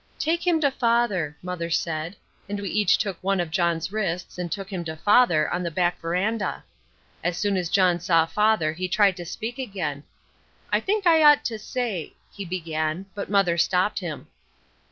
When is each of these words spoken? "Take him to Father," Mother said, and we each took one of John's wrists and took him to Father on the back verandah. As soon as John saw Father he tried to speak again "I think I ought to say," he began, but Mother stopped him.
"Take 0.17 0.47
him 0.47 0.59
to 0.61 0.71
Father," 0.71 1.37
Mother 1.43 1.69
said, 1.69 2.15
and 2.49 2.59
we 2.59 2.69
each 2.69 2.97
took 2.97 3.19
one 3.21 3.39
of 3.39 3.51
John's 3.51 3.91
wrists 3.91 4.39
and 4.39 4.51
took 4.51 4.73
him 4.73 4.83
to 4.85 4.95
Father 4.95 5.47
on 5.53 5.61
the 5.61 5.69
back 5.69 6.01
verandah. 6.01 6.63
As 7.23 7.37
soon 7.37 7.55
as 7.55 7.69
John 7.69 7.99
saw 7.99 8.25
Father 8.25 8.73
he 8.73 8.87
tried 8.87 9.15
to 9.17 9.25
speak 9.27 9.59
again 9.59 10.03
"I 10.73 10.79
think 10.79 11.05
I 11.05 11.21
ought 11.23 11.45
to 11.45 11.59
say," 11.59 12.13
he 12.33 12.45
began, 12.45 13.05
but 13.13 13.29
Mother 13.29 13.59
stopped 13.59 13.99
him. 13.99 14.25